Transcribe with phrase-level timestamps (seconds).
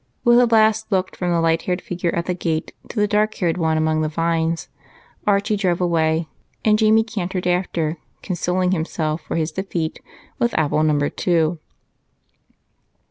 [0.23, 3.35] With a last look from the light haired figure at the gate to the dark
[3.35, 4.67] haired one among the vines,
[5.27, 6.27] Archie drove away
[6.65, 9.99] and Jamie cantered after, consoling himself for his defeat
[10.39, 11.59] with apple number two.